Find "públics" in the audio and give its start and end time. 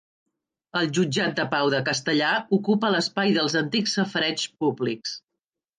4.65-5.17